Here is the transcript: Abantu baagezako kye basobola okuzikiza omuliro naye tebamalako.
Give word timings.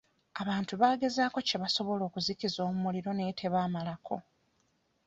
Abantu 0.41 0.73
baagezako 0.81 1.37
kye 1.47 1.57
basobola 1.63 2.03
okuzikiza 2.05 2.59
omuliro 2.69 3.09
naye 3.13 3.33
tebamalako. 3.39 4.17